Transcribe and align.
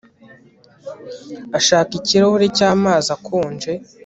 Ashaka 1.57 1.91
ikirahuri 1.99 2.45
cyamazi 2.57 3.07
akonje 3.15 3.71